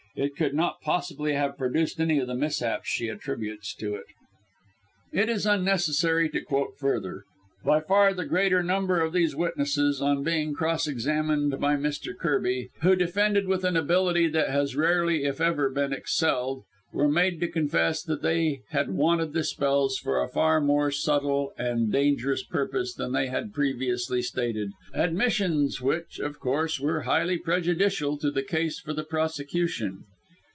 [0.13, 4.03] It could not possibly have produced any of the mishaps she attributes to it."
[5.13, 7.23] It is unnecessary to quote further.
[7.63, 12.13] By far the greater number of these witnesses, on being cross examined by Mr.
[12.13, 16.63] Kirby, who defended with an ability that has rarely, if ever, been excelled,
[16.93, 21.53] were made to confess that they had wanted the spells for a far more subtle
[21.57, 28.17] and dangerous purpose than they had previously stated; admissions which, of course, were highly prejudicial
[28.17, 30.03] to the case for the prosecution.